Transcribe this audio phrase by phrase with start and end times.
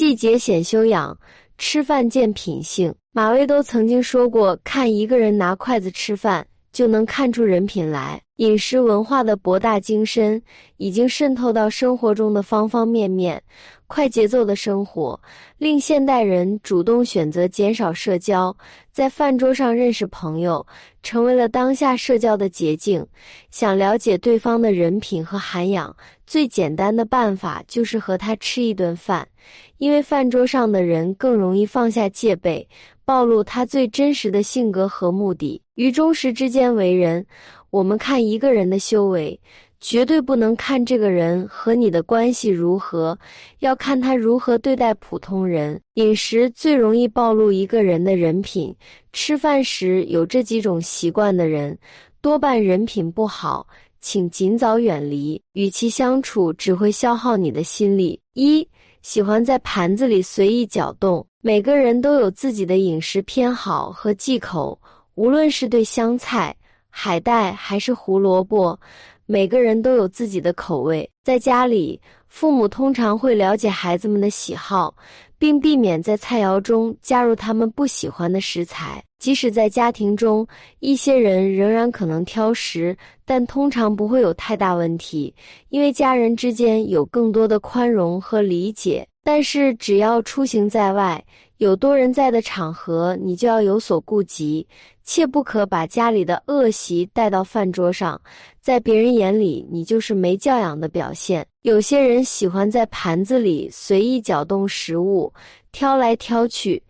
[0.00, 1.14] 细节显修养，
[1.58, 2.94] 吃饭见品性。
[3.12, 10.40] 马未都曾经说过：“看一个人拿筷子吃饭，就能看出人品来。”饮食文化的博大精深，
[10.78, 13.42] 已经渗透到生活中的方方面面。
[13.86, 15.20] 快节奏的生活
[15.58, 18.56] 令现代人主动选择减少社交，
[18.92, 20.66] 在饭桌上认识朋友，
[21.02, 23.06] 成为了当下社交的捷径。
[23.50, 25.94] 想了解对方的人品和涵养，
[26.26, 29.28] 最简单的办法就是和他吃一顿饭，
[29.76, 32.66] 因为饭桌上的人更容易放下戒备，
[33.04, 35.60] 暴露他最真实的性格和目的。
[35.74, 37.26] 于忠实之间为人。
[37.70, 39.38] 我们看一个人的修为，
[39.80, 43.18] 绝对不能看这个人和你的关系如何，
[43.60, 45.80] 要看他如何对待普通人。
[45.94, 48.74] 饮食最容易暴露一个人的人品，
[49.12, 51.78] 吃饭时有这几种习惯的人，
[52.20, 53.66] 多半人品不好，
[54.00, 58.20] 请尽早远离，与其相处只会消耗你的心力。
[58.34, 58.66] 一
[59.02, 64.78] 喜欢在盘子里随意搅动，每个人都有自己的饮食偏好和忌口，
[65.14, 66.54] 无论是对香菜。
[66.90, 68.78] 海带还是胡萝卜，
[69.26, 71.08] 每个人都有自己的口味。
[71.24, 74.94] 在家里，父母通常会了解孩子们的喜好，
[75.38, 79.02] 并避免在菜肴中加入他们不喜欢的食材。
[79.18, 80.46] 即使在家庭中，
[80.78, 82.96] 一些人仍然可能挑食，
[83.26, 85.34] 但通常不会有太大问题，
[85.68, 89.06] 因为家人之间有更多的宽容和理解。
[89.22, 91.22] 但是，只要出行在外，
[91.58, 94.66] 有多人在的场合，你就要有所顾及。
[95.12, 98.20] 切不可把家里的恶习带到饭桌上，
[98.60, 101.44] 在别人眼里，你就是没教养的表现。
[101.62, 105.32] 有些人喜欢在盘子里随意搅动食物，
[105.72, 106.80] 挑来挑去，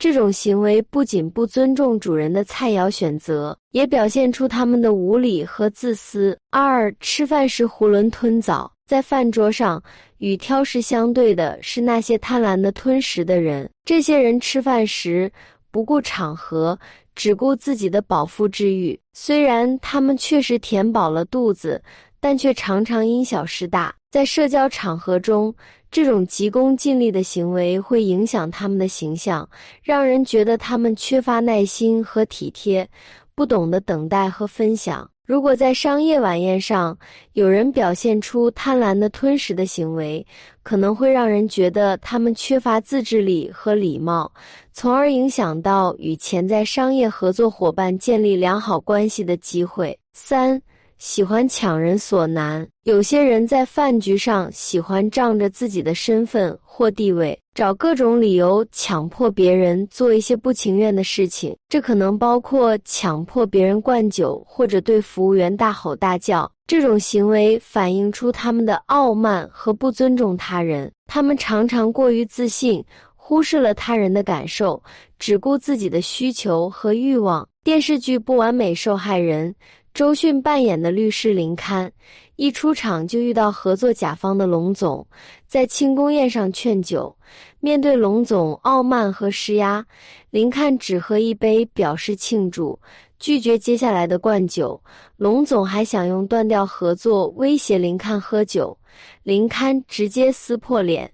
[0.00, 6.36] 这种行为不仅不尊重主人的菜肴选择，也表现出他们的无礼和自私。
[6.50, 9.80] 二，吃饭时囫囵吞枣，在饭桌上
[10.18, 13.70] 与挑食相对的是那些贪婪的吞食的人。
[13.84, 15.30] 这些人吃饭时
[15.70, 16.78] 不顾场合。
[17.16, 21.82] 只顾自己的饱腹之欲，虽然他们确实填饱了肚子，
[22.18, 23.94] 但却常常因小失大。
[24.10, 25.54] 在社交场合中，
[25.90, 29.46] 这种急功近利的行为会影响他们的形象，
[29.82, 32.88] 让人觉得他们缺乏耐心和体贴，
[33.34, 35.06] 不懂得等待和分享。
[35.26, 36.96] 如果在商业晚宴上
[37.34, 40.26] 有人表现出贪婪的吞食的行为，
[40.64, 44.32] 可能会让人觉得他们缺乏自制力和礼貌，
[44.80, 49.94] 从而影响到与潜在商业合作伙伴建立良好关系的机会。
[50.14, 50.58] 三。
[50.96, 61.56] 喜欢强人所难，有些人在饭局上喜欢仗着自己的身份或地位，找各种理由强迫别人做一些不情愿的事情。
[61.70, 66.50] 这可能包括强迫别人灌酒，或者对服务员大吼大叫。
[66.66, 70.92] 这种行为反映出他们的傲慢和不尊重他人。
[71.06, 72.84] 他们常常过于自信，
[73.30, 74.82] 忽视了他人的感受，
[75.16, 77.48] 只顾自己的需求和欲望。
[77.62, 79.52] 电视剧《不完美受害人》。
[79.94, 81.88] 周迅扮演的律师林堪，
[82.34, 85.06] 一出场就遇到合作甲方的龙总，
[85.46, 87.16] 在庆功宴上劝酒。
[87.60, 89.84] 面对龙总傲慢和施压，
[90.30, 92.76] 林堪只喝一杯表示庆祝，
[93.20, 94.80] 拒绝接下来的灌酒。
[95.16, 98.76] 龙总还想用断掉合作威胁林堪喝酒，
[99.22, 101.08] 林堪直接撕破脸，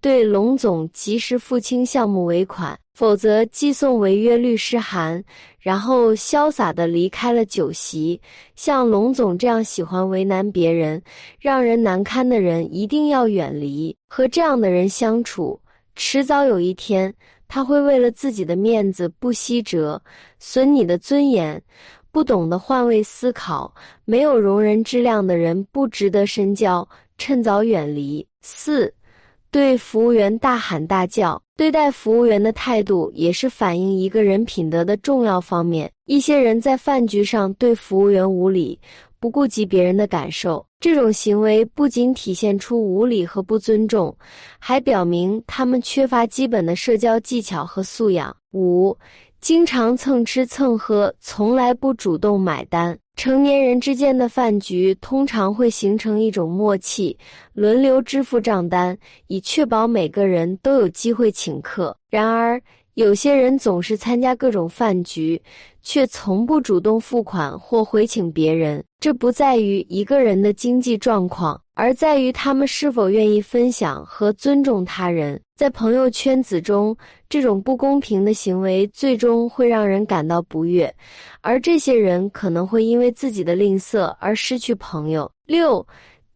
[0.00, 2.78] 对龙总及时付清项目尾款。
[2.94, 5.22] 否则寄送违约律师函，
[5.60, 8.20] 然后潇洒的离开了酒席。
[8.56, 11.00] 像龙总这样喜欢为难别人、
[11.38, 13.96] 让人难堪的人，一定要远离。
[14.08, 15.60] 和这样的人相处，
[15.94, 17.14] 迟早有一天
[17.46, 20.02] 他会为了自己的面子不惜折，
[20.40, 21.62] 损你的尊严。
[22.10, 23.72] 不懂得换位思考、
[24.04, 28.26] 没有容人之量的人，不值得深交，趁早远离。
[28.40, 28.92] 四。
[29.50, 35.90] 对服务员大喊大叫，对待服务员的态度也是反映一个人品德的重要方面。
[36.04, 38.78] 一些人在饭局上对服务员无礼，
[39.18, 44.14] 不顾及别人的感受，这种行为不仅体现出无礼和不尊重，
[44.58, 48.34] 还表明他们缺乏基本的社交技巧和素养。
[48.52, 48.96] 五，
[49.40, 52.98] 经常蹭吃蹭喝，从来不主动买单。
[53.14, 57.16] 成年人之间的饭局通常会形成一种默契，
[57.52, 58.96] 轮流支付账单，
[59.28, 61.96] 以确保每个人都有机会请客。
[62.10, 62.60] 然而，
[62.98, 65.40] 有些人总是参加各种饭局，
[65.82, 68.82] 却从不主动付款或回请别人。
[68.98, 75.40] 这不在于一个人的经济状况，而在于他们是否愿意分享和尊重他人。
[75.56, 76.96] 在朋友圈子中，
[77.28, 80.92] 这种不公平的行为最终会让人感到不悦，
[81.40, 85.30] 而这些人可能会因为自己的吝啬而失去朋友。
[85.46, 85.86] 六。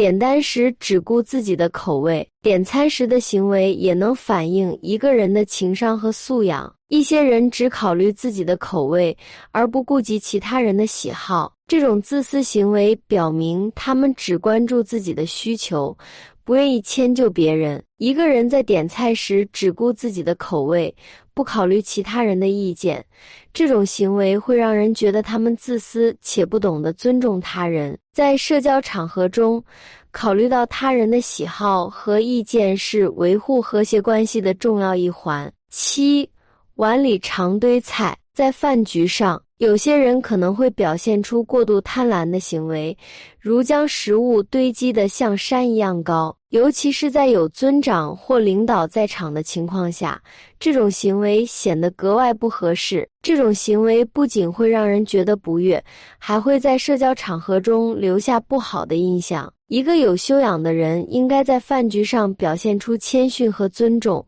[0.00, 6.74] 点单时只顾自己的口味，点餐时的行为也能反映一个人的情商和素养。
[6.88, 9.14] 一些人只考虑自己的口味，
[9.52, 15.94] 而不顾及其他人的喜好，这种自私行为表明他们只关注自己的需求。
[16.42, 17.80] 不愿意迁就别人。
[17.98, 20.92] 一个人在点菜时只顾自己的口味，
[21.40, 23.02] 不考虑其他人的意见，
[23.54, 27.98] 这种行为会让人觉得他们自私且不懂得尊重他人。
[28.12, 29.64] 在社交场合中，
[30.10, 35.50] 考虑到他人的喜好和意见是维护和谐关系的重要一环。
[35.70, 36.28] 七，
[36.74, 39.42] 碗里常堆菜，在饭局上。
[39.56, 42.94] 有些人可能会表现出过度贪婪的行为，
[43.38, 50.20] 如将食物堆积得像山一样高，尤其是在有尊长或领导在场的情况下，
[50.58, 53.08] 这种行为显得格外不合适。
[53.22, 55.82] 这种行为不仅会让人觉得不悦，
[56.18, 59.52] 还会在社交场合中留下不好的印象。
[59.68, 64.26] 一个有修养的人应该在饭局上表现出谦逊和尊重，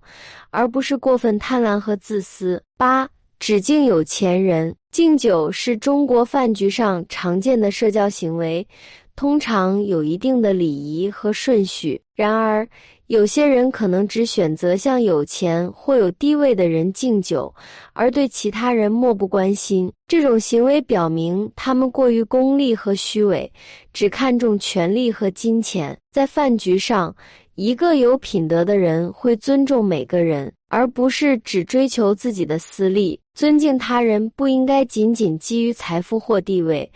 [0.50, 2.62] 而不是过分贪婪和自私。
[2.78, 3.08] 八。
[3.40, 8.64] 只敬有钱人，敬酒是中国饭局上常见的社交行为，
[9.14, 12.02] 通常有一定的礼仪和顺序。
[12.14, 12.68] 然而，
[13.12, 17.54] 有些人可能只选择向有钱或有地位的人敬酒，
[17.92, 19.92] 而对其他人漠不关心。
[20.08, 23.52] 这种行为表明他们过于功利和虚伪，
[23.92, 25.94] 只看重权力和金钱。
[26.10, 27.14] 在饭局上，
[27.54, 30.50] 一个有品德的人会尊重每个人。
[30.72, 33.20] 而不是只追求自己的私利。
[33.34, 36.90] 尊敬他人不应该仅仅基于财富或地位，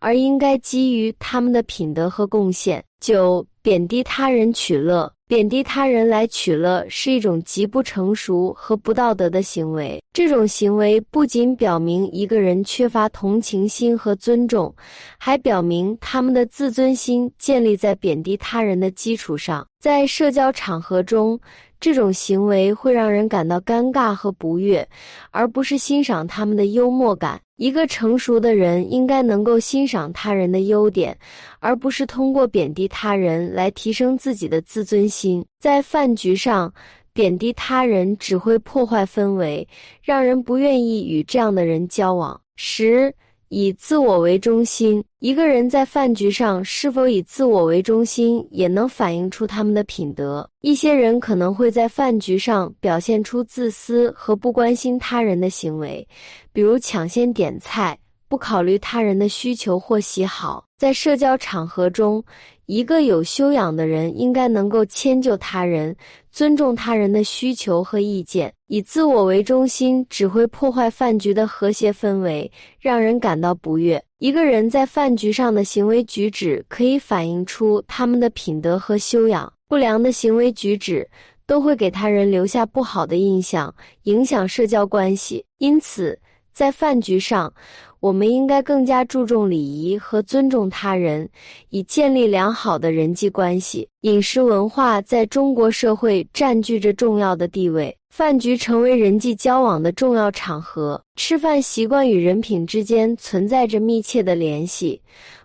[0.00, 2.84] 而应该基于他们的品德和贡献。
[3.00, 9.98] 九，贬低他人取乐，贬低他人来取乐是一种极不成熟和不道德的行为。
[10.12, 14.74] 这种行为不仅表明一个人缺乏同情心和尊重，
[15.16, 19.66] 还表明他们的自尊心建立在贬低他人的基础上。
[19.80, 21.40] 在社交场合中。
[21.82, 24.88] 这种行为会让人感到尴尬和不悦，
[25.32, 27.40] 而不是欣赏他们的幽默感。
[27.56, 31.18] 一个成熟的人应该能够欣赏他人的优点，
[31.58, 35.44] 而不是通过贬低他人来提升自己的自尊心。
[35.58, 36.72] 在饭局上，
[37.12, 39.66] 贬低他人只会破坏氛围，
[40.00, 42.40] 让人不愿意与这样的人交往。
[42.54, 43.12] 十。
[43.54, 50.48] 以自我为中心，一个人在饭局上是否以自我为中心，也能反映出他们的品德。
[50.62, 56.08] 一些人可能会在饭局上表现出自私和不关心他人的行为，
[56.50, 57.98] 比如抢先点菜，
[58.32, 60.64] 不考虑他人的需求或喜好。
[60.78, 62.24] 在社交场合中，
[62.64, 65.94] 一个有修养的人应该能够迁就他人，
[66.30, 68.50] 尊重他人的需求和意见。
[68.68, 72.50] 以自我为中心只会破坏饭局的和谐氛围，
[72.80, 74.02] 让人感到不悦。
[74.16, 79.52] 一个人在饭局上的行为举止可以反映出他们的品德和修养。
[79.68, 81.06] 不良的行为举止
[81.46, 83.74] 都会给他人留下不好的印象，
[84.04, 85.44] 影响社交关系。
[85.58, 86.18] 因此，
[86.52, 87.52] 在饭局上，
[88.00, 91.28] 我们应该更加注重礼仪和尊重他人，
[91.70, 93.88] 以建立良好的人际关系。
[94.02, 101.02] 饮食文化在中国社会占据着重要的地位，饭局成为人际交往的重要场合。
[101.16, 105.00] 吃饭习惯与人品之间存在着密切的联系，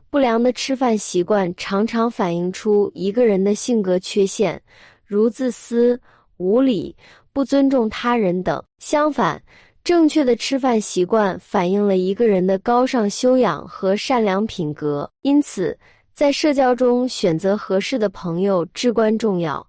[0.10, 4.60] 不良的吃饭习惯常常反映出一个人的性格缺陷，
[5.06, 6.00] 如自私、
[6.38, 6.95] 无礼、
[7.31, 8.62] 不尊重他人等。
[8.80, 9.41] 相反，
[9.88, 15.79] 正确的吃饭习惯反映了一个人的高尚修养和善良品格，因此，
[16.13, 19.65] 在社交中选择合适的朋友至关重要，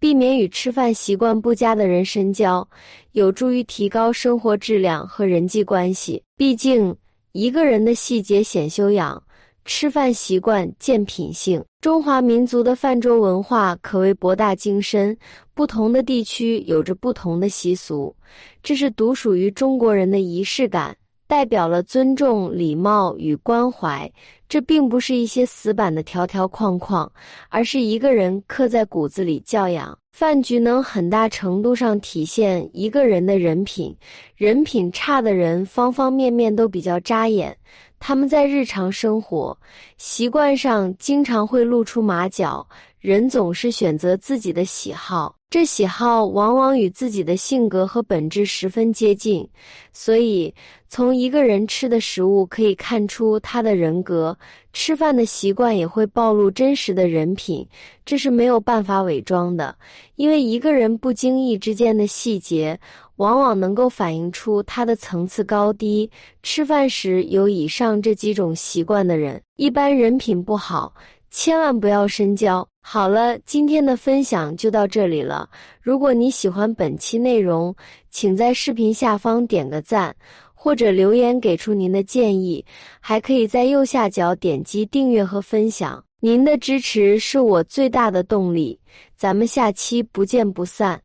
[0.00, 2.68] 避免与吃饭习惯不佳的人深交，
[3.12, 6.20] 有助于提高生活质量和人际关系。
[6.36, 6.92] 毕竟，
[7.30, 9.22] 一个人的细节显修养。
[9.66, 11.62] 吃饭习惯见品性。
[11.82, 15.16] 中华民族的饭桌文化可谓博大精深，
[15.60, 18.16] 不同的地区有着不同的习俗，
[18.62, 24.10] 这是独属于中国人的仪式感，代表了尊重、礼貌与关怀。
[24.48, 27.12] 这并不是一些死板的条条框框，
[27.50, 29.94] 而是一个人刻在骨子里教养。
[30.12, 33.94] 饭局能很大程度上体现一个人的人品，
[34.36, 37.54] 人品差的人方方面面都比较扎眼。
[37.98, 39.56] 他们在日常生活
[39.98, 42.66] 习惯上经常会露出马脚，
[43.00, 49.48] 人总是选择自己的喜好，这喜好往往与自己的性格和本质十分接近，
[49.90, 50.54] 所以
[50.86, 54.36] 从一个人吃的食物可以看出他的人格，
[54.74, 57.66] 吃饭的习惯也会暴露真实的人品，
[58.04, 59.74] 这是没有办法伪装的，
[60.16, 62.78] 因为一个人不经意之间的细节。
[63.16, 66.10] 往往能够反映出他的层次高低。
[66.42, 70.94] 吃饭时有以上这几种习惯的人，一般人品不好，
[71.30, 72.66] 千万不要深交。
[72.82, 75.48] 好了，今天的分享就到这里了。
[75.80, 77.74] 如果你喜欢本期内容，
[78.10, 80.14] 请在视频下方点个赞，
[80.54, 82.64] 或者留言给出您的建议，
[82.98, 86.02] 还可以在右下角点击订阅和分享。
[86.20, 88.78] 您的支持是我最大的动力。
[89.16, 91.00] 咱们下期不见不散。